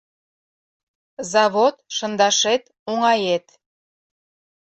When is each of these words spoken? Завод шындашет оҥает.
Завод 1.31 1.75
шындашет 1.95 2.63
оҥает. 2.91 3.45